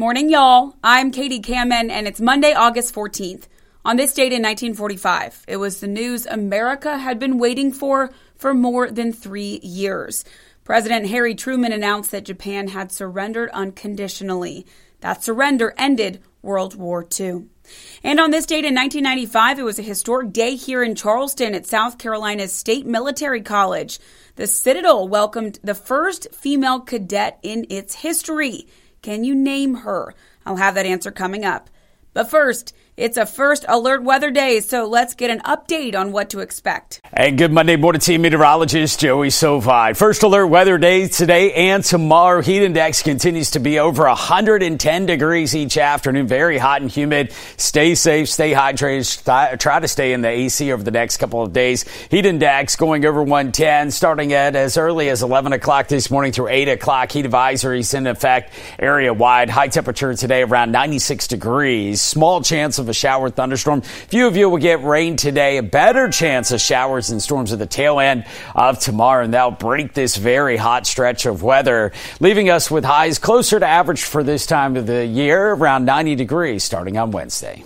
Morning, 0.00 0.30
y'all. 0.30 0.76
I'm 0.82 1.10
Katie 1.10 1.42
Kamin, 1.42 1.90
and 1.90 2.08
it's 2.08 2.22
Monday, 2.22 2.54
August 2.54 2.94
14th. 2.94 3.48
On 3.84 3.96
this 3.96 4.14
date 4.14 4.32
in 4.32 4.40
1945, 4.40 5.44
it 5.46 5.58
was 5.58 5.80
the 5.80 5.86
news 5.86 6.24
America 6.24 6.96
had 6.96 7.18
been 7.18 7.36
waiting 7.36 7.70
for 7.70 8.10
for 8.34 8.54
more 8.54 8.90
than 8.90 9.12
three 9.12 9.60
years. 9.62 10.24
President 10.64 11.08
Harry 11.08 11.34
Truman 11.34 11.70
announced 11.70 12.12
that 12.12 12.24
Japan 12.24 12.68
had 12.68 12.90
surrendered 12.90 13.50
unconditionally. 13.50 14.64
That 15.00 15.22
surrender 15.22 15.74
ended 15.76 16.22
World 16.40 16.76
War 16.76 17.06
II. 17.20 17.48
And 18.02 18.18
on 18.18 18.30
this 18.30 18.46
date 18.46 18.64
in 18.64 18.74
1995, 18.74 19.58
it 19.58 19.64
was 19.64 19.78
a 19.78 19.82
historic 19.82 20.32
day 20.32 20.56
here 20.56 20.82
in 20.82 20.94
Charleston 20.94 21.54
at 21.54 21.66
South 21.66 21.98
Carolina's 21.98 22.54
State 22.54 22.86
Military 22.86 23.42
College. 23.42 23.98
The 24.36 24.46
Citadel 24.46 25.06
welcomed 25.06 25.58
the 25.62 25.74
first 25.74 26.34
female 26.34 26.80
cadet 26.80 27.38
in 27.42 27.66
its 27.68 27.96
history. 27.96 28.66
Can 29.02 29.24
you 29.24 29.34
name 29.34 29.76
her? 29.76 30.14
I'll 30.44 30.56
have 30.56 30.74
that 30.74 30.86
answer 30.86 31.10
coming 31.10 31.44
up. 31.44 31.70
But 32.12 32.30
first, 32.30 32.74
it's 33.00 33.16
a 33.16 33.24
first 33.24 33.64
alert 33.66 34.02
weather 34.02 34.30
day, 34.30 34.60
so 34.60 34.86
let's 34.86 35.14
get 35.14 35.30
an 35.30 35.40
update 35.40 35.94
on 35.94 36.12
what 36.12 36.28
to 36.28 36.40
expect. 36.40 37.00
And 37.14 37.38
good 37.38 37.50
Monday 37.50 37.76
morning 37.76 37.98
team 37.98 38.20
meteorologist 38.20 39.00
Joey 39.00 39.28
Sovine. 39.28 39.96
First 39.96 40.22
alert 40.22 40.48
weather 40.48 40.76
day 40.76 41.08
today 41.08 41.50
and 41.54 41.82
tomorrow. 41.82 42.42
Heat 42.42 42.62
index 42.62 43.02
continues 43.02 43.52
to 43.52 43.58
be 43.58 43.78
over 43.78 44.02
110 44.02 45.06
degrees 45.06 45.56
each 45.56 45.78
afternoon. 45.78 46.26
Very 46.26 46.58
hot 46.58 46.82
and 46.82 46.90
humid. 46.90 47.32
Stay 47.56 47.94
safe, 47.94 48.28
stay 48.28 48.52
hydrated. 48.52 49.58
Try 49.58 49.80
to 49.80 49.88
stay 49.88 50.12
in 50.12 50.20
the 50.20 50.28
AC 50.28 50.70
over 50.70 50.82
the 50.82 50.90
next 50.90 51.16
couple 51.16 51.42
of 51.42 51.54
days. 51.54 51.88
Heat 52.10 52.26
index 52.26 52.76
going 52.76 53.06
over 53.06 53.22
110 53.22 53.92
starting 53.92 54.34
at 54.34 54.54
as 54.54 54.76
early 54.76 55.08
as 55.08 55.22
11 55.22 55.54
o'clock 55.54 55.88
this 55.88 56.10
morning 56.10 56.32
through 56.32 56.48
8 56.48 56.68
o'clock. 56.68 57.10
Heat 57.12 57.24
advisories 57.24 57.94
in 57.94 58.06
effect 58.06 58.52
area 58.78 59.14
wide. 59.14 59.48
High 59.48 59.68
temperature 59.68 60.12
today 60.12 60.42
around 60.42 60.70
96 60.70 61.28
degrees. 61.28 62.02
Small 62.02 62.42
chance 62.42 62.78
of 62.78 62.89
a 62.90 62.94
shower 62.94 63.30
thunderstorm. 63.30 63.80
Few 63.80 64.26
of 64.26 64.36
you 64.36 64.50
will 64.50 64.58
get 64.58 64.84
rain 64.84 65.16
today. 65.16 65.56
A 65.56 65.62
better 65.62 66.10
chance 66.10 66.50
of 66.50 66.60
showers 66.60 67.08
and 67.08 67.22
storms 67.22 67.54
at 67.54 67.58
the 67.58 67.66
tail 67.66 67.98
end 67.98 68.26
of 68.54 68.78
tomorrow, 68.78 69.24
and 69.24 69.32
that'll 69.32 69.52
break 69.52 69.94
this 69.94 70.16
very 70.16 70.58
hot 70.58 70.86
stretch 70.86 71.24
of 71.24 71.42
weather, 71.42 71.92
leaving 72.20 72.50
us 72.50 72.70
with 72.70 72.84
highs 72.84 73.18
closer 73.18 73.58
to 73.58 73.66
average 73.66 74.02
for 74.02 74.22
this 74.22 74.44
time 74.44 74.76
of 74.76 74.86
the 74.86 75.06
year, 75.06 75.52
around 75.52 75.86
90 75.86 76.16
degrees 76.16 76.62
starting 76.62 76.98
on 76.98 77.10
Wednesday. 77.10 77.64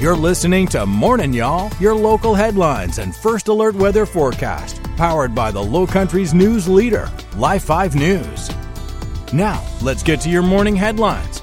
You're 0.00 0.16
listening 0.16 0.66
to 0.68 0.84
Morning 0.84 1.32
Y'all, 1.32 1.70
your 1.78 1.94
local 1.94 2.34
headlines 2.34 2.98
and 2.98 3.14
first 3.14 3.46
alert 3.46 3.76
weather 3.76 4.04
forecast, 4.04 4.82
powered 4.96 5.32
by 5.32 5.52
the 5.52 5.62
Low 5.62 5.86
Country's 5.86 6.34
news 6.34 6.68
leader, 6.68 7.08
Live 7.36 7.62
5 7.62 7.94
News. 7.94 8.50
Now, 9.32 9.64
let's 9.80 10.02
get 10.02 10.20
to 10.22 10.28
your 10.28 10.42
morning 10.42 10.74
headlines. 10.74 11.41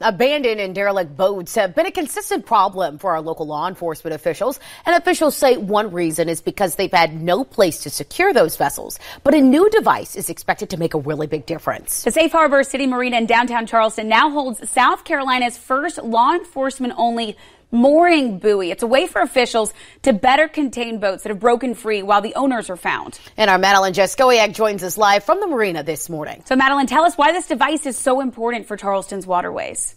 Abandoned 0.00 0.60
and 0.60 0.76
derelict 0.76 1.16
boats 1.16 1.56
have 1.56 1.74
been 1.74 1.86
a 1.86 1.90
consistent 1.90 2.46
problem 2.46 2.98
for 2.98 3.10
our 3.10 3.20
local 3.20 3.46
law 3.46 3.66
enforcement 3.66 4.14
officials, 4.14 4.60
and 4.86 4.94
officials 4.94 5.36
say 5.36 5.56
one 5.56 5.90
reason 5.90 6.28
is 6.28 6.40
because 6.40 6.76
they've 6.76 6.92
had 6.92 7.20
no 7.20 7.42
place 7.42 7.78
to 7.80 7.90
secure 7.90 8.32
those 8.32 8.56
vessels. 8.56 9.00
But 9.24 9.34
a 9.34 9.40
new 9.40 9.68
device 9.70 10.14
is 10.14 10.30
expected 10.30 10.70
to 10.70 10.76
make 10.76 10.94
a 10.94 11.00
really 11.00 11.26
big 11.26 11.46
difference. 11.46 12.04
The 12.04 12.12
Safe 12.12 12.30
Harbor 12.30 12.62
City 12.62 12.86
Marina 12.86 13.16
in 13.16 13.26
downtown 13.26 13.66
Charleston 13.66 14.08
now 14.08 14.30
holds 14.30 14.70
South 14.70 15.02
Carolina's 15.02 15.58
first 15.58 16.00
law 16.00 16.32
enforcement 16.32 16.94
only 16.96 17.36
mooring 17.70 18.38
buoy. 18.38 18.70
It's 18.70 18.82
a 18.82 18.86
way 18.86 19.06
for 19.06 19.20
officials 19.20 19.72
to 20.02 20.12
better 20.12 20.48
contain 20.48 20.98
boats 21.00 21.22
that 21.22 21.30
have 21.30 21.40
broken 21.40 21.74
free 21.74 22.02
while 22.02 22.20
the 22.20 22.34
owners 22.34 22.70
are 22.70 22.76
found. 22.76 23.18
And 23.36 23.50
our 23.50 23.58
Madeline 23.58 23.92
Jaskowiak 23.92 24.54
joins 24.54 24.82
us 24.82 24.96
live 24.96 25.24
from 25.24 25.40
the 25.40 25.46
marina 25.46 25.82
this 25.82 26.08
morning. 26.08 26.42
So, 26.46 26.56
Madeline, 26.56 26.86
tell 26.86 27.04
us 27.04 27.16
why 27.16 27.32
this 27.32 27.46
device 27.46 27.86
is 27.86 27.96
so 27.96 28.20
important 28.20 28.66
for 28.66 28.76
Charleston's 28.76 29.26
waterways. 29.26 29.94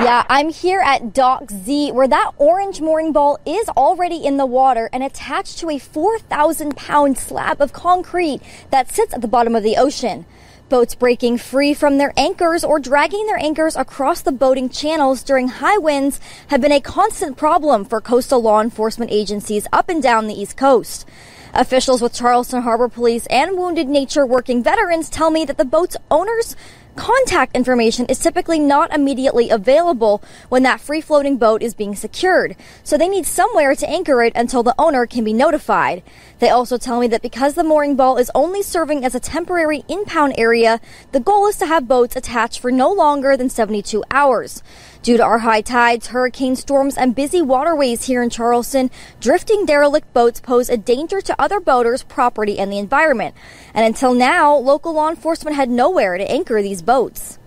Yeah, 0.00 0.24
I'm 0.28 0.48
here 0.48 0.80
at 0.80 1.12
Dock 1.12 1.50
Z 1.50 1.92
where 1.92 2.08
that 2.08 2.32
orange 2.38 2.80
mooring 2.80 3.12
ball 3.12 3.38
is 3.46 3.68
already 3.68 4.16
in 4.24 4.36
the 4.36 4.46
water 4.46 4.88
and 4.92 5.02
attached 5.02 5.58
to 5.58 5.70
a 5.70 5.78
4,000 5.78 6.76
pound 6.76 7.18
slab 7.18 7.60
of 7.60 7.72
concrete 7.72 8.40
that 8.70 8.90
sits 8.90 9.14
at 9.14 9.20
the 9.20 9.28
bottom 9.28 9.54
of 9.54 9.62
the 9.62 9.76
ocean. 9.76 10.26
Boats 10.72 10.94
breaking 10.94 11.36
free 11.36 11.74
from 11.74 11.98
their 11.98 12.14
anchors 12.16 12.64
or 12.64 12.78
dragging 12.78 13.26
their 13.26 13.36
anchors 13.36 13.76
across 13.76 14.22
the 14.22 14.32
boating 14.32 14.70
channels 14.70 15.22
during 15.22 15.48
high 15.48 15.76
winds 15.76 16.18
have 16.46 16.62
been 16.62 16.72
a 16.72 16.80
constant 16.80 17.36
problem 17.36 17.84
for 17.84 18.00
coastal 18.00 18.40
law 18.40 18.58
enforcement 18.58 19.10
agencies 19.10 19.66
up 19.70 19.90
and 19.90 20.02
down 20.02 20.28
the 20.28 20.40
East 20.40 20.56
Coast. 20.56 21.06
Officials 21.54 22.00
with 22.00 22.14
Charleston 22.14 22.62
Harbor 22.62 22.88
Police 22.88 23.26
and 23.26 23.58
Wounded 23.58 23.86
Nature 23.86 24.24
Working 24.24 24.62
Veterans 24.62 25.10
tell 25.10 25.30
me 25.30 25.44
that 25.44 25.58
the 25.58 25.66
boat's 25.66 25.98
owners 26.10 26.56
Contact 26.94 27.56
information 27.56 28.04
is 28.06 28.18
typically 28.18 28.58
not 28.58 28.92
immediately 28.94 29.48
available 29.48 30.22
when 30.50 30.62
that 30.64 30.80
free 30.80 31.00
floating 31.00 31.38
boat 31.38 31.62
is 31.62 31.72
being 31.72 31.94
secured, 31.94 32.54
so 32.84 32.98
they 32.98 33.08
need 33.08 33.24
somewhere 33.24 33.74
to 33.74 33.88
anchor 33.88 34.22
it 34.22 34.34
until 34.36 34.62
the 34.62 34.74
owner 34.78 35.06
can 35.06 35.24
be 35.24 35.32
notified. 35.32 36.02
They 36.38 36.50
also 36.50 36.76
tell 36.76 37.00
me 37.00 37.08
that 37.08 37.22
because 37.22 37.54
the 37.54 37.64
mooring 37.64 37.96
ball 37.96 38.18
is 38.18 38.30
only 38.34 38.62
serving 38.62 39.06
as 39.06 39.14
a 39.14 39.20
temporary 39.20 39.84
impound 39.88 40.34
area, 40.36 40.82
the 41.12 41.20
goal 41.20 41.46
is 41.46 41.56
to 41.58 41.66
have 41.66 41.88
boats 41.88 42.14
attached 42.14 42.60
for 42.60 42.70
no 42.70 42.92
longer 42.92 43.38
than 43.38 43.48
72 43.48 44.04
hours. 44.10 44.62
Due 45.02 45.16
to 45.16 45.22
our 45.24 45.38
high 45.38 45.62
tides, 45.62 46.06
hurricane 46.08 46.54
storms, 46.54 46.96
and 46.96 47.12
busy 47.12 47.42
waterways 47.42 48.04
here 48.04 48.22
in 48.22 48.30
Charleston, 48.30 48.88
drifting 49.20 49.66
derelict 49.66 50.12
boats 50.12 50.38
pose 50.38 50.68
a 50.68 50.76
danger 50.76 51.20
to 51.20 51.34
other 51.42 51.58
boaters, 51.58 52.04
property, 52.04 52.56
and 52.56 52.72
the 52.72 52.78
environment. 52.78 53.34
And 53.74 53.84
until 53.84 54.14
now, 54.14 54.54
local 54.54 54.92
law 54.92 55.10
enforcement 55.10 55.56
had 55.56 55.68
nowhere 55.68 56.16
to 56.16 56.30
anchor 56.30 56.62
these 56.62 56.82
boats. 56.82 57.40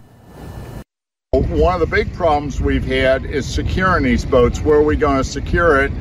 One 1.31 1.75
of 1.75 1.79
the 1.79 1.95
big 1.95 2.13
problems 2.13 2.59
we've 2.59 2.83
had 2.83 3.23
is 3.23 3.45
securing 3.45 4.03
these 4.03 4.25
boats. 4.25 4.59
Where 4.59 4.79
are 4.79 4.83
we 4.83 4.97
going 4.97 5.19
to 5.19 5.23
secure 5.23 5.81
it? 5.81 5.93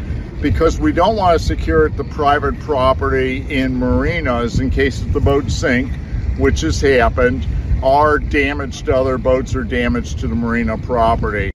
Because 0.43 0.81
we 0.81 0.91
don't 0.91 1.15
want 1.15 1.39
to 1.39 1.45
secure 1.45 1.87
it 1.87 1.97
to 1.99 2.05
private 2.05 2.59
property 2.61 3.47
in 3.49 3.79
marinas 3.79 4.59
in 4.59 4.71
case 4.71 4.99
the 4.99 5.21
boats 5.21 5.55
sink, 5.55 5.93
which 6.37 6.63
has 6.63 6.81
happened 6.81 7.47
are 7.85 8.19
damage 8.19 8.83
to 8.85 8.97
other 8.97 9.19
boats 9.19 9.55
or 9.55 9.63
damage 9.63 10.15
to 10.17 10.27
the 10.27 10.35
marina 10.35 10.79
property. 10.79 11.51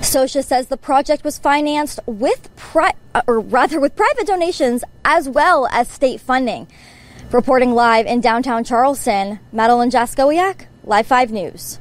SOSHA 0.00 0.44
says 0.44 0.68
the 0.68 0.76
project 0.76 1.24
was 1.24 1.38
financed 1.38 1.98
with, 2.06 2.54
pri- 2.54 2.94
uh, 3.14 3.22
or 3.26 3.40
rather, 3.40 3.80
with 3.80 3.96
private 3.96 4.26
donations 4.26 4.84
as 5.04 5.28
well 5.28 5.66
as 5.72 5.88
state 5.88 6.20
funding. 6.20 6.68
Reporting 7.32 7.72
live 7.72 8.06
in 8.06 8.20
downtown 8.20 8.62
Charleston, 8.62 9.40
Madeline 9.52 9.90
Jaskowiak, 9.90 10.66
Live 10.84 11.06
5 11.06 11.32
News. 11.32 11.80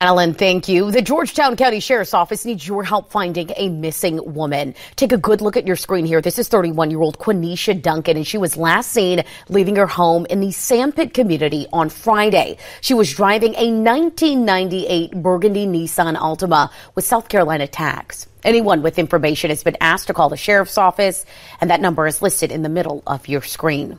Alan, 0.00 0.32
thank 0.32 0.68
you. 0.68 0.92
The 0.92 1.02
Georgetown 1.02 1.56
County 1.56 1.80
Sheriff's 1.80 2.14
Office 2.14 2.44
needs 2.44 2.66
your 2.66 2.84
help 2.84 3.10
finding 3.10 3.50
a 3.56 3.68
missing 3.68 4.20
woman. 4.32 4.76
Take 4.94 5.10
a 5.10 5.18
good 5.18 5.40
look 5.40 5.56
at 5.56 5.66
your 5.66 5.74
screen 5.74 6.06
here. 6.06 6.20
This 6.20 6.38
is 6.38 6.46
31 6.46 6.92
year 6.92 7.00
old 7.00 7.18
Quenisha 7.18 7.82
Duncan, 7.82 8.16
and 8.16 8.24
she 8.24 8.38
was 8.38 8.56
last 8.56 8.92
seen 8.92 9.24
leaving 9.48 9.74
her 9.74 9.88
home 9.88 10.24
in 10.26 10.38
the 10.38 10.52
Sampit 10.52 11.14
community 11.14 11.66
on 11.72 11.88
Friday. 11.88 12.58
She 12.80 12.94
was 12.94 13.12
driving 13.12 13.54
a 13.54 13.72
1998 13.72 15.20
Burgundy 15.20 15.66
Nissan 15.66 16.16
Altima 16.16 16.70
with 16.94 17.04
South 17.04 17.28
Carolina 17.28 17.66
tags. 17.66 18.28
Anyone 18.44 18.82
with 18.82 19.00
information 19.00 19.50
has 19.50 19.64
been 19.64 19.76
asked 19.80 20.06
to 20.06 20.14
call 20.14 20.28
the 20.28 20.36
sheriff's 20.36 20.78
office, 20.78 21.26
and 21.60 21.70
that 21.70 21.80
number 21.80 22.06
is 22.06 22.22
listed 22.22 22.52
in 22.52 22.62
the 22.62 22.68
middle 22.68 23.02
of 23.04 23.26
your 23.26 23.42
screen. 23.42 23.98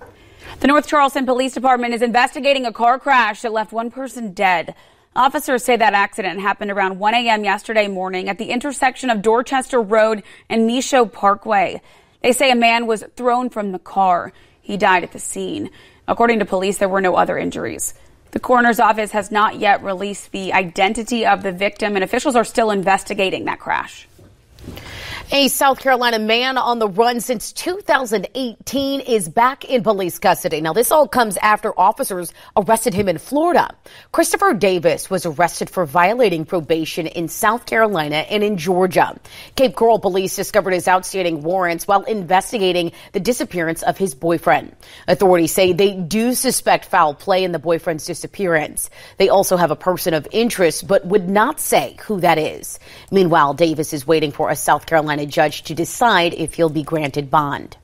The 0.61 0.67
North 0.67 0.87
Charleston 0.87 1.25
Police 1.25 1.55
Department 1.55 1.93
is 1.93 2.01
investigating 2.01 2.65
a 2.65 2.71
car 2.71 2.99
crash 2.99 3.41
that 3.41 3.51
left 3.51 3.73
one 3.73 3.91
person 3.91 4.31
dead. 4.31 4.75
Officers 5.19 5.65
say 5.65 5.75
that 5.75 5.93
accident 5.93 6.39
happened 6.39 6.71
around 6.71 6.97
1 6.97 7.13
a.m. 7.13 7.43
yesterday 7.43 7.89
morning 7.89 8.29
at 8.29 8.37
the 8.37 8.51
intersection 8.51 9.09
of 9.09 9.21
Dorchester 9.21 9.81
Road 9.81 10.23
and 10.47 10.65
Michaux 10.65 11.11
Parkway. 11.11 11.81
They 12.21 12.31
say 12.31 12.51
a 12.51 12.55
man 12.55 12.87
was 12.87 13.03
thrown 13.17 13.49
from 13.49 13.73
the 13.73 13.79
car. 13.79 14.31
He 14.61 14.77
died 14.77 15.03
at 15.03 15.11
the 15.11 15.19
scene. 15.19 15.71
According 16.07 16.39
to 16.39 16.45
police, 16.45 16.77
there 16.77 16.87
were 16.87 17.01
no 17.01 17.15
other 17.15 17.37
injuries. 17.37 17.93
The 18.31 18.39
coroner's 18.39 18.79
office 18.79 19.11
has 19.11 19.29
not 19.29 19.59
yet 19.59 19.83
released 19.83 20.31
the 20.31 20.53
identity 20.53 21.25
of 21.25 21.43
the 21.43 21.51
victim, 21.51 21.95
and 21.95 22.03
officials 22.05 22.37
are 22.37 22.45
still 22.45 22.71
investigating 22.71 23.43
that 23.43 23.59
crash. 23.59 24.07
A 25.31 25.47
South 25.47 25.79
Carolina 25.79 26.17
man 26.17 26.57
on 26.57 26.79
the 26.79 26.87
run 26.87 27.19
since 27.19 27.51
2018 27.53 29.01
is 29.01 29.29
back 29.29 29.63
in 29.63 29.83
police 29.83 30.17
custody. 30.17 30.59
Now, 30.59 30.73
this 30.73 30.91
all 30.91 31.07
comes 31.07 31.37
after 31.37 31.71
officers 31.79 32.33
arrested 32.57 32.95
him 32.95 33.07
in 33.07 33.19
Florida. 33.19 33.69
Christopher 34.11 34.55
Davis 34.55 35.07
was 35.07 35.27
arrested 35.27 35.69
for 35.69 35.85
violating 35.85 36.45
probation 36.45 37.05
in 37.05 37.27
South 37.27 37.67
Carolina 37.67 38.15
and 38.15 38.43
in 38.43 38.57
Georgia. 38.57 39.19
Cape 39.55 39.75
Coral 39.75 39.99
police 39.99 40.35
discovered 40.35 40.71
his 40.71 40.87
outstanding 40.87 41.43
warrants 41.43 41.87
while 41.87 42.01
investigating 42.05 42.91
the 43.11 43.19
disappearance 43.19 43.83
of 43.83 43.99
his 43.99 44.15
boyfriend. 44.15 44.75
Authorities 45.07 45.51
say 45.51 45.73
they 45.73 45.93
do 45.93 46.33
suspect 46.33 46.85
foul 46.85 47.13
play 47.13 47.43
in 47.43 47.51
the 47.51 47.59
boyfriend's 47.59 48.07
disappearance. 48.07 48.89
They 49.17 49.29
also 49.29 49.57
have 49.57 49.69
a 49.69 49.75
person 49.75 50.15
of 50.15 50.27
interest, 50.31 50.87
but 50.87 51.05
would 51.05 51.29
not 51.29 51.59
say 51.59 51.97
who 52.01 52.19
that 52.21 52.39
is. 52.39 52.79
Meanwhile, 53.11 53.53
Davis 53.53 53.93
is 53.93 54.07
waiting 54.07 54.31
for 54.31 54.49
a 54.49 54.55
South 54.55 54.87
Carolina 54.87 55.18
judge 55.25 55.63
to 55.63 55.75
decide 55.75 56.33
if 56.33 56.55
he'll 56.55 56.69
be 56.69 56.83
granted 56.83 57.29
bond. 57.29 57.77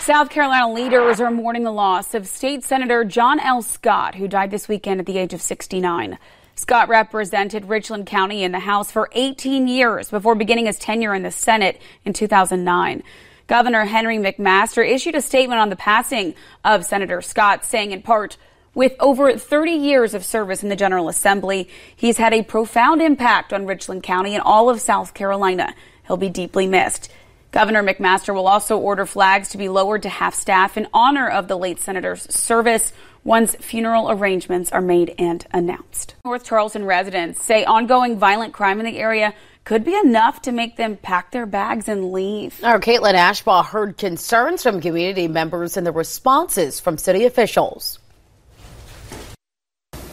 South 0.00 0.30
Carolina 0.30 0.72
leaders 0.72 1.20
are 1.20 1.30
mourning 1.30 1.62
the 1.62 1.70
loss 1.70 2.14
of 2.14 2.26
State 2.26 2.64
Senator 2.64 3.04
John 3.04 3.38
L. 3.38 3.62
Scott, 3.62 4.16
who 4.16 4.26
died 4.26 4.50
this 4.50 4.66
weekend 4.66 4.98
at 4.98 5.06
the 5.06 5.18
age 5.18 5.32
of 5.32 5.40
69. 5.40 6.18
Scott 6.54 6.88
represented 6.88 7.66
Richland 7.66 8.06
County 8.06 8.42
in 8.42 8.52
the 8.52 8.58
House 8.58 8.90
for 8.90 9.08
18 9.12 9.68
years 9.68 10.10
before 10.10 10.34
beginning 10.34 10.66
his 10.66 10.78
tenure 10.78 11.14
in 11.14 11.22
the 11.22 11.30
Senate 11.30 11.80
in 12.04 12.12
2009. 12.12 13.02
Governor 13.46 13.84
Henry 13.84 14.18
McMaster 14.18 14.86
issued 14.86 15.14
a 15.14 15.20
statement 15.20 15.60
on 15.60 15.70
the 15.70 15.76
passing 15.76 16.34
of 16.64 16.84
Senator 16.84 17.20
Scott, 17.20 17.64
saying 17.64 17.92
in 17.92 18.02
part, 18.02 18.36
with 18.74 18.94
over 19.00 19.36
30 19.36 19.72
years 19.72 20.14
of 20.14 20.24
service 20.24 20.62
in 20.62 20.68
the 20.68 20.76
General 20.76 21.08
Assembly, 21.08 21.68
he's 21.94 22.18
had 22.18 22.32
a 22.32 22.42
profound 22.42 23.02
impact 23.02 23.52
on 23.52 23.66
Richland 23.66 24.02
County 24.02 24.34
and 24.34 24.42
all 24.42 24.70
of 24.70 24.80
South 24.80 25.14
Carolina. 25.14 25.74
He'll 26.06 26.16
be 26.16 26.30
deeply 26.30 26.66
missed. 26.66 27.10
Governor 27.50 27.82
McMaster 27.82 28.34
will 28.34 28.48
also 28.48 28.78
order 28.78 29.04
flags 29.04 29.50
to 29.50 29.58
be 29.58 29.68
lowered 29.68 30.02
to 30.04 30.08
half 30.08 30.34
staff 30.34 30.78
in 30.78 30.88
honor 30.94 31.28
of 31.28 31.48
the 31.48 31.58
late 31.58 31.78
senator's 31.78 32.22
service 32.34 32.94
once 33.24 33.54
funeral 33.56 34.10
arrangements 34.10 34.72
are 34.72 34.80
made 34.80 35.14
and 35.18 35.46
announced. 35.52 36.14
North 36.24 36.44
Charleston 36.44 36.86
residents 36.86 37.44
say 37.44 37.64
ongoing 37.64 38.18
violent 38.18 38.54
crime 38.54 38.80
in 38.80 38.86
the 38.86 38.98
area 38.98 39.34
could 39.64 39.84
be 39.84 39.94
enough 39.94 40.42
to 40.42 40.50
make 40.50 40.76
them 40.76 40.96
pack 40.96 41.30
their 41.30 41.46
bags 41.46 41.88
and 41.88 42.10
leave. 42.10 42.58
Our 42.64 42.80
Caitlin 42.80 43.14
Ashbaugh 43.14 43.64
heard 43.64 43.96
concerns 43.96 44.62
from 44.62 44.80
community 44.80 45.28
members 45.28 45.76
and 45.76 45.86
the 45.86 45.92
responses 45.92 46.80
from 46.80 46.98
city 46.98 47.26
officials. 47.26 47.98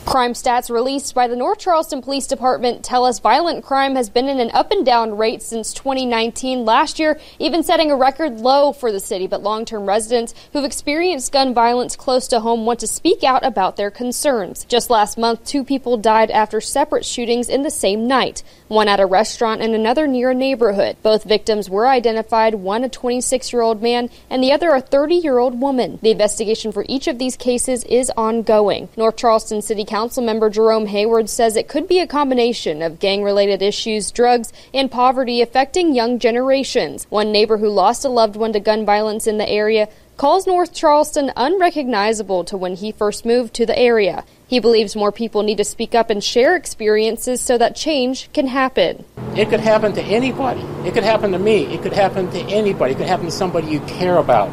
Crime 0.09 0.33
stats 0.33 0.71
released 0.71 1.13
by 1.13 1.27
the 1.27 1.35
North 1.35 1.59
Charleston 1.59 2.01
Police 2.01 2.25
Department 2.25 2.83
tell 2.83 3.05
us 3.05 3.19
violent 3.19 3.63
crime 3.63 3.95
has 3.95 4.09
been 4.09 4.27
in 4.27 4.39
an 4.39 4.49
up 4.55 4.71
and 4.71 4.83
down 4.83 5.15
rate 5.15 5.43
since 5.43 5.71
2019, 5.71 6.65
last 6.65 6.97
year 6.97 7.19
even 7.37 7.61
setting 7.61 7.91
a 7.91 7.95
record 7.95 8.39
low 8.39 8.71
for 8.71 8.91
the 8.91 8.99
city. 8.99 9.27
But 9.27 9.43
long 9.43 9.65
term 9.65 9.85
residents 9.85 10.33
who've 10.51 10.65
experienced 10.65 11.31
gun 11.31 11.53
violence 11.53 11.95
close 11.95 12.27
to 12.29 12.39
home 12.39 12.65
want 12.65 12.79
to 12.79 12.87
speak 12.87 13.23
out 13.23 13.45
about 13.45 13.75
their 13.75 13.91
concerns. 13.91 14.65
Just 14.65 14.89
last 14.89 15.15
month, 15.15 15.45
two 15.45 15.63
people 15.63 15.95
died 15.95 16.31
after 16.31 16.59
separate 16.59 17.05
shootings 17.05 17.47
in 17.47 17.61
the 17.61 17.69
same 17.69 18.07
night, 18.07 18.41
one 18.67 18.87
at 18.87 18.99
a 18.99 19.05
restaurant 19.05 19.61
and 19.61 19.75
another 19.75 20.07
near 20.07 20.31
a 20.31 20.33
neighborhood. 20.33 20.97
Both 21.03 21.23
victims 21.23 21.69
were 21.69 21.87
identified, 21.87 22.55
one 22.55 22.83
a 22.83 22.89
26 22.89 23.53
year 23.53 23.61
old 23.61 23.83
man 23.83 24.09
and 24.27 24.41
the 24.41 24.53
other 24.53 24.71
a 24.71 24.81
30 24.81 25.13
year 25.13 25.37
old 25.37 25.61
woman. 25.61 25.99
The 26.01 26.09
investigation 26.09 26.71
for 26.71 26.83
each 26.89 27.07
of 27.07 27.19
these 27.19 27.35
cases 27.35 27.83
is 27.83 28.11
ongoing. 28.17 28.89
North 28.97 29.15
Charleston 29.15 29.61
City 29.61 29.85
Council 29.85 29.98
Councilmember 29.99 30.49
Jerome 30.49 30.87
Heyward 30.87 31.27
says 31.27 31.57
it 31.57 31.67
could 31.67 31.85
be 31.85 31.99
a 31.99 32.07
combination 32.07 32.81
of 32.81 32.99
gang 32.99 33.21
related 33.21 33.61
issues, 33.61 34.11
drugs, 34.11 34.53
and 34.73 34.89
poverty 34.89 35.41
affecting 35.41 35.93
young 35.93 36.19
generations. 36.19 37.05
One 37.09 37.33
neighbor 37.33 37.57
who 37.57 37.67
lost 37.67 38.05
a 38.05 38.09
loved 38.09 38.37
one 38.37 38.53
to 38.53 38.61
gun 38.61 38.85
violence 38.85 39.27
in 39.27 39.39
the 39.39 39.49
area 39.49 39.89
calls 40.15 40.47
North 40.47 40.73
Charleston 40.73 41.33
unrecognizable 41.35 42.45
to 42.45 42.55
when 42.55 42.77
he 42.77 42.93
first 42.93 43.25
moved 43.25 43.53
to 43.55 43.65
the 43.65 43.77
area. 43.77 44.23
He 44.47 44.61
believes 44.61 44.95
more 44.95 45.11
people 45.11 45.43
need 45.43 45.57
to 45.57 45.65
speak 45.65 45.93
up 45.93 46.09
and 46.09 46.23
share 46.23 46.55
experiences 46.55 47.41
so 47.41 47.57
that 47.57 47.75
change 47.75 48.31
can 48.31 48.47
happen. 48.47 49.03
It 49.35 49.49
could 49.49 49.59
happen 49.59 49.91
to 49.95 50.01
anybody. 50.01 50.61
It 50.87 50.93
could 50.93 51.03
happen 51.03 51.33
to 51.33 51.39
me. 51.39 51.65
It 51.73 51.81
could 51.81 51.91
happen 51.91 52.31
to 52.31 52.39
anybody. 52.39 52.93
It 52.93 52.99
could 52.99 53.07
happen 53.07 53.25
to 53.25 53.31
somebody 53.31 53.67
you 53.67 53.81
care 53.81 54.15
about. 54.15 54.49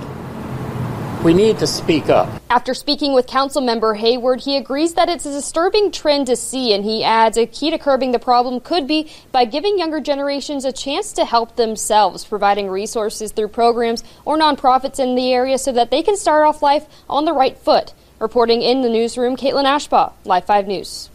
We 1.26 1.34
need 1.34 1.58
to 1.58 1.66
speak 1.66 2.08
up. 2.08 2.28
After 2.50 2.72
speaking 2.72 3.12
with 3.12 3.26
council 3.26 3.60
member 3.60 3.96
Heyward, 3.96 4.44
he 4.44 4.56
agrees 4.56 4.94
that 4.94 5.08
it's 5.08 5.26
a 5.26 5.32
disturbing 5.32 5.90
trend 5.90 6.28
to 6.28 6.36
see, 6.36 6.72
and 6.72 6.84
he 6.84 7.02
adds 7.02 7.36
a 7.36 7.46
key 7.46 7.70
to 7.70 7.78
curbing 7.78 8.12
the 8.12 8.20
problem 8.20 8.60
could 8.60 8.86
be 8.86 9.10
by 9.32 9.44
giving 9.44 9.76
younger 9.76 9.98
generations 9.98 10.64
a 10.64 10.70
chance 10.70 11.12
to 11.14 11.24
help 11.24 11.56
themselves, 11.56 12.24
providing 12.24 12.70
resources 12.70 13.32
through 13.32 13.48
programs 13.48 14.04
or 14.24 14.38
nonprofits 14.38 15.00
in 15.00 15.16
the 15.16 15.32
area 15.32 15.58
so 15.58 15.72
that 15.72 15.90
they 15.90 16.00
can 16.00 16.16
start 16.16 16.46
off 16.46 16.62
life 16.62 16.86
on 17.10 17.24
the 17.24 17.32
right 17.32 17.58
foot. 17.58 17.92
Reporting 18.20 18.62
in 18.62 18.82
the 18.82 18.88
newsroom, 18.88 19.36
Caitlin 19.36 19.64
Ashbaugh, 19.64 20.12
Live 20.24 20.44
5 20.44 20.68
News. 20.68 21.10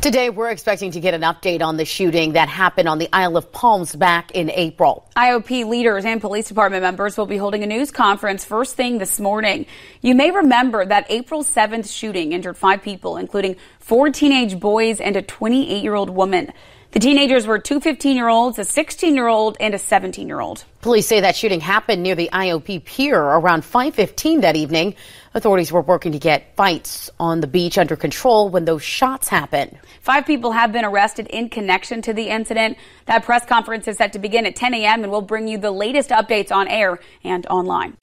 Today, 0.00 0.30
we're 0.30 0.50
expecting 0.50 0.90
to 0.92 1.00
get 1.00 1.14
an 1.14 1.22
update 1.22 1.62
on 1.62 1.78
the 1.78 1.84
shooting 1.84 2.34
that 2.34 2.48
happened 2.48 2.88
on 2.88 2.98
the 2.98 3.08
Isle 3.12 3.36
of 3.36 3.50
Palms 3.50 3.96
back 3.96 4.30
in 4.32 4.50
April. 4.50 5.08
IOP 5.16 5.66
leaders 5.66 6.04
and 6.04 6.20
police 6.20 6.48
department 6.48 6.82
members 6.82 7.16
will 7.16 7.26
be 7.26 7.38
holding 7.38 7.62
a 7.62 7.66
news 7.66 7.90
conference 7.90 8.44
first 8.44 8.76
thing 8.76 8.98
this 8.98 9.18
morning. 9.18 9.66
You 10.02 10.14
may 10.14 10.30
remember 10.30 10.84
that 10.84 11.06
April 11.08 11.42
7th 11.42 11.90
shooting 11.90 12.32
injured 12.32 12.58
five 12.58 12.82
people, 12.82 13.16
including 13.16 13.56
four 13.80 14.10
teenage 14.10 14.60
boys 14.60 15.00
and 15.00 15.16
a 15.16 15.22
28 15.22 15.82
year 15.82 15.94
old 15.94 16.10
woman. 16.10 16.52
The 16.92 17.00
teenagers 17.00 17.46
were 17.46 17.58
two 17.58 17.80
15 17.80 18.16
year 18.16 18.28
olds, 18.28 18.58
a 18.58 18.64
16 18.64 19.14
year 19.14 19.26
old, 19.26 19.56
and 19.60 19.74
a 19.74 19.78
17 19.78 20.28
year 20.28 20.40
old. 20.40 20.64
Police 20.80 21.06
say 21.06 21.20
that 21.20 21.36
shooting 21.36 21.60
happened 21.60 22.02
near 22.02 22.14
the 22.14 22.30
IOP 22.32 22.84
pier 22.84 23.20
around 23.20 23.64
5:15 23.64 24.40
that 24.42 24.56
evening. 24.56 24.94
Authorities 25.36 25.70
were 25.70 25.82
working 25.82 26.12
to 26.12 26.18
get 26.18 26.56
fights 26.56 27.10
on 27.20 27.40
the 27.40 27.46
beach 27.46 27.76
under 27.76 27.94
control 27.94 28.48
when 28.48 28.64
those 28.64 28.82
shots 28.82 29.28
happened. 29.28 29.78
Five 30.00 30.24
people 30.24 30.52
have 30.52 30.72
been 30.72 30.86
arrested 30.86 31.26
in 31.26 31.50
connection 31.50 32.00
to 32.02 32.14
the 32.14 32.28
incident. 32.28 32.78
That 33.04 33.22
press 33.22 33.44
conference 33.44 33.86
is 33.86 33.98
set 33.98 34.14
to 34.14 34.18
begin 34.18 34.46
at 34.46 34.56
10 34.56 34.72
a.m. 34.72 35.02
and 35.02 35.12
we'll 35.12 35.20
bring 35.20 35.46
you 35.46 35.58
the 35.58 35.70
latest 35.70 36.08
updates 36.08 36.50
on 36.50 36.68
air 36.68 37.00
and 37.22 37.46
online. 37.48 37.98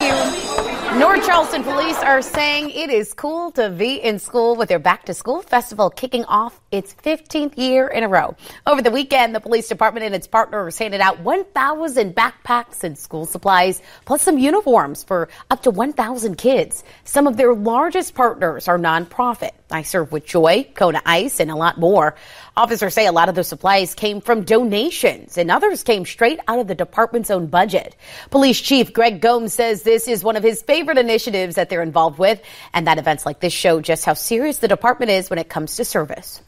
North 0.98 1.26
Charleston 1.26 1.64
police 1.64 1.96
are 1.96 2.22
saying 2.22 2.70
it 2.70 2.88
is 2.88 3.14
cool 3.14 3.50
to 3.52 3.68
be 3.68 3.96
in 3.96 4.20
school 4.20 4.54
with 4.54 4.68
their 4.68 4.78
back 4.78 5.04
to 5.06 5.12
school 5.12 5.42
festival 5.42 5.90
kicking 5.90 6.24
off 6.26 6.60
its 6.70 6.94
15th 6.94 7.58
year 7.58 7.88
in 7.88 8.04
a 8.04 8.08
row. 8.08 8.36
Over 8.64 8.80
the 8.80 8.92
weekend, 8.92 9.34
the 9.34 9.40
police 9.40 9.68
department 9.68 10.06
and 10.06 10.14
its 10.14 10.28
partners 10.28 10.78
handed 10.78 11.00
out 11.00 11.18
1,000 11.18 12.14
backpacks 12.14 12.84
and 12.84 12.96
school 12.96 13.26
supplies, 13.26 13.82
plus 14.04 14.22
some 14.22 14.38
uniforms 14.38 15.02
for 15.02 15.28
up 15.50 15.64
to 15.64 15.72
1,000 15.72 16.36
kids. 16.38 16.84
Some 17.02 17.26
of 17.26 17.36
their 17.36 17.54
largest 17.54 18.14
partners 18.14 18.68
are 18.68 18.78
nonprofit. 18.78 19.50
I 19.74 19.82
Serve 19.82 20.12
with 20.12 20.24
Joy, 20.24 20.68
Kona 20.74 21.02
Ice, 21.04 21.40
and 21.40 21.50
a 21.50 21.56
lot 21.56 21.78
more. 21.78 22.14
Officers 22.56 22.94
say 22.94 23.06
a 23.06 23.12
lot 23.12 23.28
of 23.28 23.34
those 23.34 23.48
supplies 23.48 23.94
came 23.94 24.20
from 24.20 24.44
donations 24.44 25.36
and 25.36 25.50
others 25.50 25.82
came 25.82 26.04
straight 26.04 26.38
out 26.46 26.60
of 26.60 26.68
the 26.68 26.76
department's 26.76 27.30
own 27.30 27.46
budget. 27.46 27.96
Police 28.30 28.60
Chief 28.60 28.92
Greg 28.92 29.20
Gomes 29.20 29.52
says 29.52 29.82
this 29.82 30.06
is 30.06 30.22
one 30.22 30.36
of 30.36 30.44
his 30.44 30.62
favorite 30.62 30.98
initiatives 30.98 31.56
that 31.56 31.70
they're 31.70 31.82
involved 31.82 32.20
with 32.20 32.40
and 32.72 32.86
that 32.86 32.98
events 32.98 33.26
like 33.26 33.40
this 33.40 33.52
show 33.52 33.80
just 33.80 34.04
how 34.04 34.14
serious 34.14 34.58
the 34.58 34.68
department 34.68 35.10
is 35.10 35.28
when 35.28 35.40
it 35.40 35.48
comes 35.48 35.74
to 35.76 35.84
service. 35.84 36.40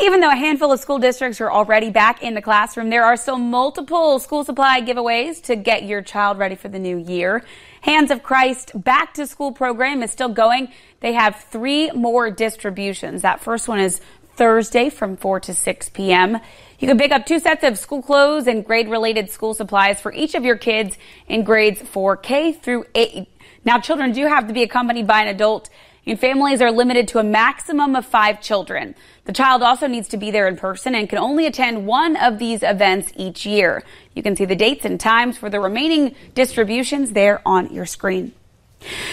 Even 0.00 0.20
though 0.20 0.30
a 0.30 0.36
handful 0.36 0.72
of 0.72 0.80
school 0.80 0.98
districts 0.98 1.40
are 1.40 1.50
already 1.50 1.90
back 1.90 2.22
in 2.22 2.34
the 2.34 2.42
classroom, 2.42 2.90
there 2.90 3.04
are 3.04 3.16
still 3.16 3.38
multiple 3.38 4.18
school 4.18 4.44
supply 4.44 4.80
giveaways 4.80 5.42
to 5.44 5.56
get 5.56 5.84
your 5.84 6.02
child 6.02 6.38
ready 6.38 6.54
for 6.54 6.68
the 6.68 6.78
new 6.78 6.98
year. 6.98 7.44
Hands 7.82 8.10
of 8.10 8.22
Christ 8.22 8.72
back 8.74 9.14
to 9.14 9.26
school 9.26 9.52
program 9.52 10.02
is 10.02 10.10
still 10.10 10.28
going. 10.28 10.72
They 11.00 11.12
have 11.12 11.36
three 11.36 11.90
more 11.92 12.30
distributions. 12.30 13.22
That 13.22 13.40
first 13.40 13.68
one 13.68 13.78
is 13.78 14.00
Thursday 14.36 14.90
from 14.90 15.16
4 15.16 15.40
to 15.40 15.54
6 15.54 15.88
p.m. 15.90 16.38
You 16.78 16.88
can 16.88 16.98
pick 16.98 17.12
up 17.12 17.24
two 17.24 17.38
sets 17.38 17.62
of 17.62 17.78
school 17.78 18.02
clothes 18.02 18.46
and 18.46 18.64
grade 18.64 18.88
related 18.88 19.30
school 19.30 19.54
supplies 19.54 20.00
for 20.00 20.12
each 20.12 20.34
of 20.34 20.44
your 20.44 20.56
kids 20.56 20.98
in 21.28 21.44
grades 21.44 21.80
4K 21.80 22.60
through 22.60 22.86
8. 22.94 23.28
Now, 23.64 23.78
children 23.78 24.12
do 24.12 24.26
have 24.26 24.48
to 24.48 24.52
be 24.52 24.62
accompanied 24.62 25.06
by 25.06 25.22
an 25.22 25.28
adult 25.28 25.70
and 26.06 26.20
families 26.20 26.60
are 26.60 26.70
limited 26.70 27.08
to 27.08 27.18
a 27.18 27.24
maximum 27.24 27.96
of 27.96 28.04
five 28.04 28.40
children. 28.40 28.94
The 29.24 29.32
child 29.32 29.62
also 29.62 29.86
needs 29.86 30.08
to 30.08 30.16
be 30.16 30.30
there 30.30 30.46
in 30.46 30.56
person 30.56 30.94
and 30.94 31.08
can 31.08 31.18
only 31.18 31.46
attend 31.46 31.86
one 31.86 32.16
of 32.16 32.38
these 32.38 32.62
events 32.62 33.12
each 33.16 33.46
year. 33.46 33.82
You 34.14 34.22
can 34.22 34.36
see 34.36 34.44
the 34.44 34.56
dates 34.56 34.84
and 34.84 35.00
times 35.00 35.38
for 35.38 35.48
the 35.48 35.60
remaining 35.60 36.14
distributions 36.34 37.12
there 37.12 37.40
on 37.46 37.72
your 37.72 37.86
screen. 37.86 38.32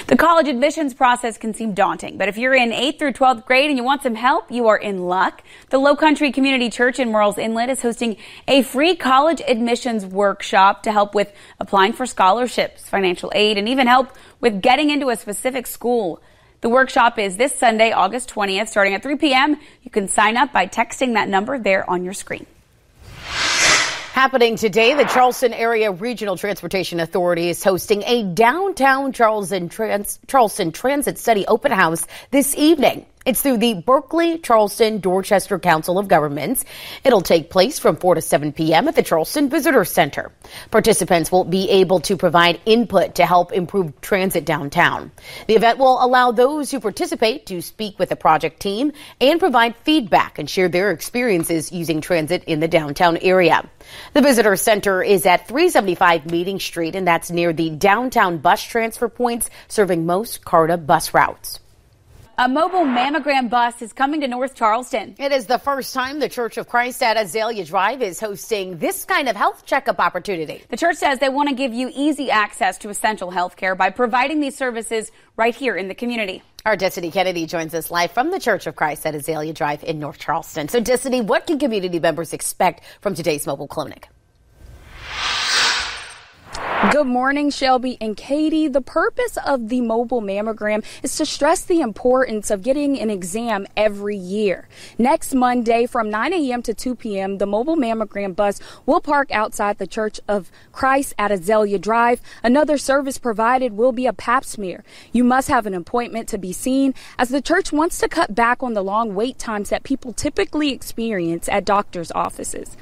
The 0.07 0.17
college 0.17 0.47
admissions 0.47 0.93
process 0.93 1.37
can 1.37 1.53
seem 1.53 1.73
daunting, 1.73 2.17
but 2.17 2.27
if 2.27 2.37
you're 2.37 2.53
in 2.53 2.71
8th 2.71 2.99
through 2.99 3.13
12th 3.13 3.45
grade 3.45 3.69
and 3.69 3.77
you 3.77 3.83
want 3.83 4.03
some 4.03 4.15
help, 4.15 4.51
you 4.51 4.67
are 4.67 4.77
in 4.77 5.05
luck. 5.05 5.43
The 5.69 5.77
Low 5.77 5.95
Country 5.95 6.31
Community 6.31 6.69
Church 6.69 6.99
in 6.99 7.09
Murrells 7.09 7.37
Inlet 7.37 7.69
is 7.69 7.81
hosting 7.81 8.17
a 8.47 8.63
free 8.63 8.95
college 8.95 9.41
admissions 9.47 10.05
workshop 10.05 10.83
to 10.83 10.91
help 10.91 11.15
with 11.15 11.31
applying 11.59 11.93
for 11.93 12.05
scholarships, 12.05 12.89
financial 12.89 13.31
aid, 13.33 13.57
and 13.57 13.69
even 13.69 13.87
help 13.87 14.09
with 14.41 14.61
getting 14.61 14.89
into 14.89 15.09
a 15.09 15.15
specific 15.15 15.65
school. 15.65 16.21
The 16.61 16.69
workshop 16.69 17.17
is 17.17 17.37
this 17.37 17.55
Sunday, 17.55 17.91
August 17.91 18.29
20th, 18.29 18.67
starting 18.67 18.93
at 18.93 19.01
3 19.01 19.15
p.m. 19.15 19.57
You 19.81 19.89
can 19.89 20.07
sign 20.07 20.37
up 20.37 20.53
by 20.53 20.67
texting 20.67 21.15
that 21.15 21.27
number 21.27 21.57
there 21.57 21.89
on 21.89 22.03
your 22.03 22.13
screen. 22.13 22.45
Happening 24.13 24.57
today, 24.57 24.93
the 24.93 25.05
Charleston 25.05 25.53
Area 25.53 25.91
Regional 25.91 26.37
Transportation 26.37 26.99
Authority 26.99 27.49
is 27.49 27.63
hosting 27.63 28.03
a 28.03 28.21
downtown 28.21 29.11
Charleston, 29.11 29.69
Trans- 29.69 30.19
Charleston 30.27 30.71
Transit 30.71 31.17
Study 31.17 31.47
open 31.47 31.71
house 31.71 32.05
this 32.29 32.55
evening. 32.55 33.07
It's 33.23 33.39
through 33.39 33.57
the 33.57 33.75
Berkeley, 33.75 34.39
Charleston, 34.39 34.99
Dorchester 34.99 35.59
Council 35.59 35.99
of 35.99 36.07
Governments. 36.07 36.65
It'll 37.03 37.21
take 37.21 37.51
place 37.51 37.77
from 37.77 37.97
4 37.97 38.15
to 38.15 38.21
7 38.21 38.51
p.m. 38.51 38.87
at 38.87 38.95
the 38.95 39.03
Charleston 39.03 39.47
Visitor 39.47 39.85
Center. 39.85 40.31
Participants 40.71 41.31
will 41.31 41.43
be 41.43 41.69
able 41.69 41.99
to 41.99 42.17
provide 42.17 42.59
input 42.65 43.15
to 43.15 43.25
help 43.27 43.51
improve 43.51 44.01
transit 44.01 44.43
downtown. 44.43 45.11
The 45.45 45.53
event 45.53 45.77
will 45.77 46.03
allow 46.03 46.31
those 46.31 46.71
who 46.71 46.79
participate 46.79 47.45
to 47.45 47.61
speak 47.61 47.99
with 47.99 48.09
the 48.09 48.15
project 48.15 48.59
team 48.59 48.91
and 49.19 49.39
provide 49.39 49.75
feedback 49.75 50.39
and 50.39 50.49
share 50.49 50.67
their 50.67 50.89
experiences 50.89 51.71
using 51.71 52.01
transit 52.01 52.45
in 52.45 52.59
the 52.59 52.67
downtown 52.67 53.17
area. 53.17 53.69
The 54.13 54.23
Visitor 54.23 54.55
Center 54.55 55.03
is 55.03 55.27
at 55.27 55.47
375 55.47 56.25
Meeting 56.31 56.59
Street, 56.59 56.95
and 56.95 57.05
that's 57.05 57.29
near 57.29 57.53
the 57.53 57.69
downtown 57.69 58.39
bus 58.39 58.63
transfer 58.63 59.09
points 59.09 59.51
serving 59.67 60.07
most 60.07 60.43
CARTA 60.43 60.77
bus 60.77 61.13
routes. 61.13 61.59
A 62.41 62.47
mobile 62.47 62.85
mammogram 62.85 63.51
bus 63.51 63.83
is 63.83 63.93
coming 63.93 64.21
to 64.21 64.27
North 64.27 64.55
Charleston. 64.55 65.13
It 65.19 65.31
is 65.31 65.45
the 65.45 65.59
first 65.59 65.93
time 65.93 66.17
the 66.17 66.27
Church 66.27 66.57
of 66.57 66.67
Christ 66.67 67.03
at 67.03 67.15
Azalea 67.15 67.63
Drive 67.65 68.01
is 68.01 68.19
hosting 68.19 68.79
this 68.79 69.05
kind 69.05 69.29
of 69.29 69.35
health 69.35 69.63
checkup 69.67 69.99
opportunity. 69.99 70.63
The 70.69 70.75
church 70.75 70.95
says 70.95 71.19
they 71.19 71.29
want 71.29 71.49
to 71.49 71.55
give 71.55 71.71
you 71.71 71.91
easy 71.93 72.31
access 72.31 72.79
to 72.79 72.89
essential 72.89 73.29
health 73.29 73.57
care 73.57 73.75
by 73.75 73.91
providing 73.91 74.39
these 74.39 74.57
services 74.57 75.11
right 75.37 75.53
here 75.53 75.75
in 75.75 75.87
the 75.87 75.93
community. 75.93 76.41
Our 76.65 76.75
Destiny 76.75 77.11
Kennedy 77.11 77.45
joins 77.45 77.75
us 77.75 77.91
live 77.91 78.09
from 78.09 78.31
the 78.31 78.39
Church 78.39 78.65
of 78.65 78.75
Christ 78.75 79.05
at 79.05 79.13
Azalea 79.13 79.53
Drive 79.53 79.83
in 79.83 79.99
North 79.99 80.17
Charleston. 80.17 80.67
So, 80.67 80.79
Destiny, 80.79 81.21
what 81.21 81.45
can 81.45 81.59
community 81.59 81.99
members 81.99 82.33
expect 82.33 82.81
from 83.01 83.13
today's 83.13 83.45
mobile 83.45 83.67
clinic? 83.67 84.07
Good 86.89 87.05
morning, 87.05 87.51
Shelby 87.51 87.95
and 88.01 88.17
Katie. 88.17 88.67
The 88.67 88.81
purpose 88.81 89.37
of 89.45 89.69
the 89.69 89.81
mobile 89.81 90.19
mammogram 90.19 90.83
is 91.03 91.15
to 91.17 91.27
stress 91.27 91.61
the 91.61 91.79
importance 91.79 92.49
of 92.49 92.63
getting 92.63 92.99
an 92.99 93.11
exam 93.11 93.67
every 93.77 94.17
year. 94.17 94.67
Next 94.97 95.35
Monday 95.35 95.85
from 95.85 96.09
9 96.09 96.33
a.m. 96.33 96.63
to 96.63 96.73
2 96.73 96.95
p.m., 96.95 97.37
the 97.37 97.45
mobile 97.45 97.77
mammogram 97.77 98.35
bus 98.35 98.59
will 98.87 98.99
park 98.99 99.29
outside 99.31 99.77
the 99.77 99.85
Church 99.85 100.19
of 100.27 100.51
Christ 100.71 101.13
at 101.19 101.31
Azalea 101.31 101.77
Drive. 101.77 102.19
Another 102.41 102.79
service 102.79 103.19
provided 103.19 103.73
will 103.73 103.91
be 103.91 104.07
a 104.07 104.13
pap 104.13 104.43
smear. 104.43 104.83
You 105.11 105.23
must 105.23 105.49
have 105.49 105.67
an 105.67 105.75
appointment 105.75 106.27
to 106.29 106.39
be 106.39 106.51
seen 106.51 106.95
as 107.19 107.29
the 107.29 107.43
church 107.43 107.71
wants 107.71 107.99
to 107.99 108.09
cut 108.09 108.33
back 108.33 108.63
on 108.63 108.73
the 108.73 108.83
long 108.83 109.13
wait 109.13 109.37
times 109.37 109.69
that 109.69 109.83
people 109.83 110.13
typically 110.13 110.71
experience 110.71 111.47
at 111.47 111.63
doctor's 111.63 112.11
offices. 112.13 112.75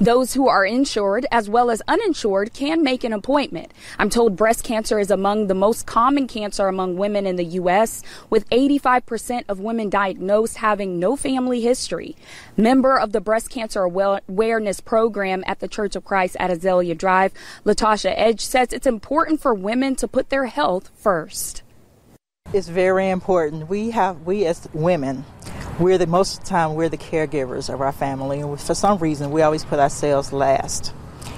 Those 0.00 0.32
who 0.32 0.48
are 0.48 0.64
insured 0.64 1.26
as 1.30 1.50
well 1.50 1.70
as 1.70 1.82
uninsured 1.86 2.54
can 2.54 2.82
make 2.82 3.04
an 3.04 3.12
appointment 3.12 3.41
I'm 3.98 4.10
told 4.10 4.36
breast 4.36 4.62
cancer 4.62 5.00
is 5.00 5.10
among 5.10 5.48
the 5.48 5.54
most 5.54 5.86
common 5.86 6.28
cancer 6.28 6.68
among 6.68 6.96
women 6.96 7.26
in 7.26 7.36
the 7.36 7.44
U.S., 7.44 8.02
with 8.30 8.48
85% 8.50 9.44
of 9.48 9.58
women 9.58 9.90
diagnosed 9.90 10.58
having 10.58 11.00
no 11.00 11.16
family 11.16 11.60
history. 11.60 12.14
Member 12.56 12.96
of 12.96 13.12
the 13.12 13.20
Breast 13.20 13.50
Cancer 13.50 13.82
Awareness 13.82 14.80
Program 14.80 15.42
at 15.46 15.60
the 15.60 15.68
Church 15.68 15.96
of 15.96 16.04
Christ 16.04 16.36
at 16.38 16.50
Azalea 16.50 16.94
Drive, 16.94 17.32
Latasha 17.64 18.12
Edge 18.16 18.40
says 18.40 18.72
it's 18.72 18.86
important 18.86 19.40
for 19.40 19.54
women 19.54 19.96
to 19.96 20.06
put 20.06 20.30
their 20.30 20.46
health 20.46 20.90
first. 20.94 21.62
It's 22.52 22.68
very 22.68 23.08
important. 23.08 23.68
We 23.68 23.90
have, 23.92 24.22
we 24.26 24.44
as 24.44 24.68
women, 24.74 25.24
we're 25.80 25.96
the 25.96 26.06
most 26.06 26.38
of 26.38 26.44
the 26.44 26.50
time 26.50 26.74
we're 26.74 26.90
the 26.90 26.98
caregivers 26.98 27.72
of 27.72 27.80
our 27.80 27.92
family, 27.92 28.40
and 28.40 28.60
for 28.60 28.74
some 28.74 28.98
reason 28.98 29.30
we 29.30 29.40
always 29.40 29.64
put 29.64 29.78
ourselves 29.78 30.32
last. 30.32 30.92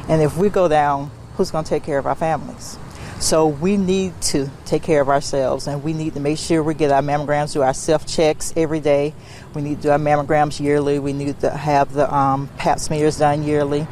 And 0.08 0.20
if 0.20 0.36
we 0.36 0.48
go 0.48 0.66
down 0.66 1.10
who's 1.36 1.50
going 1.50 1.64
to 1.64 1.70
take 1.70 1.82
care 1.82 1.98
of 1.98 2.06
our 2.06 2.14
families. 2.14 2.78
So 3.20 3.46
we 3.46 3.76
need 3.76 4.20
to 4.22 4.50
take 4.66 4.82
care 4.82 5.00
of 5.00 5.08
ourselves 5.08 5.66
and 5.66 5.82
we 5.82 5.92
need 5.92 6.14
to 6.14 6.20
make 6.20 6.36
sure 6.36 6.62
we 6.62 6.74
get 6.74 6.90
our 6.90 7.00
mammograms, 7.00 7.52
do 7.52 7.62
our 7.62 7.72
self 7.72 8.06
checks 8.06 8.52
every 8.56 8.80
day. 8.80 9.14
We 9.54 9.62
need 9.62 9.76
to 9.76 9.82
do 9.82 9.90
our 9.90 9.98
mammograms 9.98 10.60
yearly. 10.60 10.98
We 10.98 11.12
need 11.12 11.40
to 11.40 11.50
have 11.50 11.92
the 11.92 12.12
um, 12.12 12.48
pap 12.58 12.80
smears 12.80 13.18
done 13.18 13.42
yearly. 13.42 13.86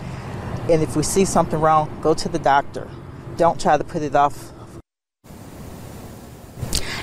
And 0.69 0.83
if 0.83 0.97
we 0.97 1.03
see 1.03 1.25
something 1.25 1.61
wrong, 1.61 1.99
go 2.03 2.15
to 2.15 2.29
the 2.29 2.39
doctor. 2.39 2.89
Don't 3.37 3.61
try 3.61 3.79
to 3.79 3.85
put 3.85 4.03
it 4.03 4.15
off 4.15 4.53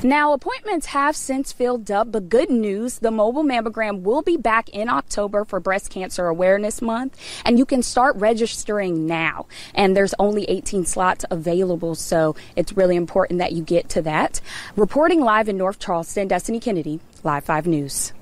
now, 0.03 0.33
appointments 0.33 0.87
have 0.87 1.15
since 1.15 1.51
filled 1.51 1.91
up, 1.91 2.11
but 2.11 2.29
good 2.29 2.49
news 2.49 2.99
the 2.99 3.11
mobile 3.11 3.43
mammogram 3.43 4.01
will 4.01 4.21
be 4.21 4.37
back 4.37 4.69
in 4.69 4.87
October 4.87 5.43
for 5.43 5.59
Breast 5.59 5.89
Cancer 5.89 6.27
Awareness 6.27 6.81
Month, 6.81 7.17
and 7.43 7.57
you 7.57 7.65
can 7.65 7.83
start 7.83 8.15
registering 8.15 9.05
now. 9.05 9.47
And 9.73 9.97
there's 9.97 10.13
only 10.19 10.45
18 10.45 10.85
slots 10.85 11.25
available, 11.29 11.95
so 11.95 12.35
it's 12.55 12.77
really 12.77 12.95
important 12.95 13.39
that 13.39 13.51
you 13.51 13.63
get 13.63 13.89
to 13.89 14.01
that. 14.03 14.39
Reporting 14.75 15.21
live 15.21 15.49
in 15.49 15.57
North 15.57 15.79
Charleston, 15.79 16.27
Destiny 16.27 16.59
Kennedy, 16.59 16.99
Live 17.23 17.43
5 17.43 17.67
News. 17.67 18.13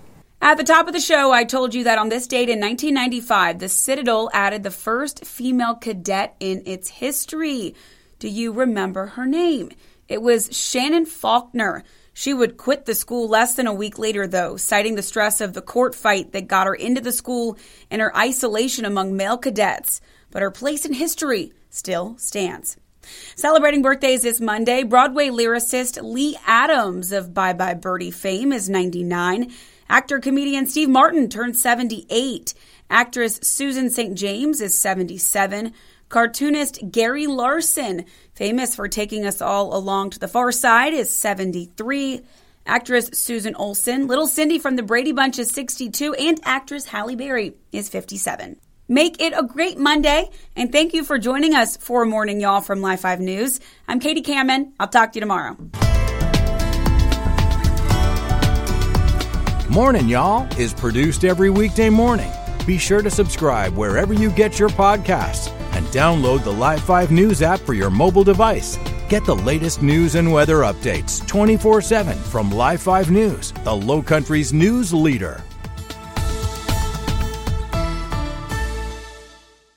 At 0.42 0.58
the 0.58 0.64
top 0.64 0.88
of 0.88 0.94
the 0.94 1.00
show, 1.00 1.32
I 1.32 1.44
told 1.44 1.74
you 1.74 1.84
that 1.86 1.98
on 1.98 2.10
this 2.10 2.28
date 2.28 2.50
in 2.50 2.60
1995, 2.60 3.60
the 3.60 3.70
Citadel 3.70 4.30
added 4.34 4.64
the 4.64 4.72
first 4.72 5.26
female 5.26 5.76
cadet 5.76 6.36
in 6.40 6.64
its 6.66 6.90
history. 6.90 7.76
Do 8.20 8.30
you 8.30 8.52
remember 8.52 9.08
her 9.08 9.26
name? 9.26 9.72
It 10.08 10.22
was 10.22 10.56
Shannon 10.56 11.06
Faulkner. 11.06 11.84
She 12.14 12.34
would 12.34 12.58
quit 12.58 12.86
the 12.86 12.96
school 12.96 13.28
less 13.28 13.56
than 13.56 13.68
a 13.68 13.74
week 13.74 14.00
later, 14.00 14.26
though, 14.26 14.58
citing 14.58 14.96
the 14.96 15.04
stress 15.04 15.40
of 15.40 15.54
the 15.54 15.62
court 15.62 15.94
fight 15.94 16.32
that 16.32 16.48
got 16.48 16.68
her 16.68 16.74
into 16.74 17.02
the 17.02 17.12
school 17.12 17.58
and 17.92 18.02
her 18.02 18.16
isolation 18.16 18.86
among 18.86 19.16
male 19.16 19.38
cadets. 19.38 20.02
But 20.32 20.42
her 20.42 20.52
place 20.52 20.86
in 20.86 20.94
history 20.94 21.54
still 21.70 22.18
stands. 22.18 22.78
Celebrating 23.36 23.82
birthdays 23.82 24.24
this 24.24 24.42
Monday, 24.42 24.84
Broadway 24.84 25.28
lyricist 25.28 26.02
Lee 26.02 26.38
Adams 26.46 27.12
of 27.12 27.34
Bye 27.34 27.54
Bye 27.54 27.74
Birdie 27.74 28.12
fame 28.12 28.52
is 28.52 28.70
99. 28.70 29.54
Actor 29.90 30.20
comedian 30.20 30.66
Steve 30.66 30.90
Martin 30.90 31.30
turned 31.30 31.56
78. 31.56 32.54
Actress 32.90 33.40
Susan 33.44 33.90
St. 33.90 34.18
James 34.18 34.60
is 34.60 34.78
77. 34.78 35.74
Cartoonist 36.10 36.90
Gary 36.90 37.28
Larson, 37.28 38.06
famous 38.38 38.76
for 38.76 38.88
taking 38.88 39.26
us 39.26 39.42
all 39.42 39.76
along 39.76 40.12
to 40.12 40.20
the 40.20 40.28
far 40.28 40.52
side, 40.52 40.94
is 40.94 41.10
73. 41.10 42.22
Actress 42.68 43.10
Susan 43.14 43.56
Olsen, 43.56 44.08
Little 44.08 44.28
Cindy 44.28 44.60
from 44.60 44.76
the 44.76 44.84
Brady 44.84 45.12
Bunch 45.12 45.40
is 45.40 45.50
62, 45.50 46.14
and 46.14 46.40
actress 46.44 46.86
Halle 46.86 47.16
Berry 47.16 47.56
is 47.72 47.90
57. 47.90 48.58
Make 48.88 49.20
it 49.20 49.34
a 49.36 49.44
great 49.44 49.80
Monday, 49.80 50.30
and 50.56 50.72
thank 50.72 50.94
you 50.94 51.04
for 51.04 51.18
joining 51.18 51.56
us 51.56 51.78
for 51.78 52.06
Morning 52.06 52.40
Y'all 52.40 52.62
from 52.62 52.80
Live 52.80 53.02
5 53.02 53.20
News. 53.20 53.60
I'm 53.88 54.00
Katie 54.00 54.22
Cameron. 54.22 54.74
I'll 54.80 54.88
talk 54.88 55.14
to 55.14 55.18
you 55.18 55.22
tomorrow. 55.22 55.58
Morning 59.70 60.08
Y'all 60.08 60.48
is 60.60 60.74
produced 60.74 61.26
every 61.26 61.50
weekday 61.50 61.90
morning. 61.90 62.32
Be 62.68 62.78
sure 62.78 63.02
to 63.02 63.10
subscribe 63.10 63.76
wherever 63.76 64.14
you 64.14 64.30
get 64.30 64.60
your 64.60 64.70
podcasts 64.70 65.57
and 65.78 65.86
download 65.88 66.44
the 66.44 66.52
Live 66.52 66.82
5 66.82 67.12
News 67.12 67.44
app 67.44 67.60
for 67.60 67.76
your 67.76 67.92
mobile 67.92 68.24
device. 68.24 68.80
Get 69.10 69.24
the 69.26 69.36
latest 69.36 69.84
news 69.84 70.16
and 70.16 70.34
weather 70.34 70.62
updates 70.62 71.26
24 71.28 71.82
7 71.82 72.18
from 72.18 72.52
Live 72.52 72.82
5 72.82 73.12
News, 73.12 73.54
the 73.64 73.76
Low 73.76 74.02
Country's 74.02 74.52
news 74.52 74.92
leader. 74.92 75.44